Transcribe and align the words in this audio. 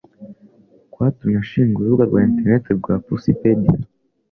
kwatumye 0.91 1.37
ashinga 1.43 1.75
urubuga 1.77 2.03
rwa 2.09 2.19
internet 2.29 2.63
rwa 2.79 2.93
Pussypedia 3.05 3.77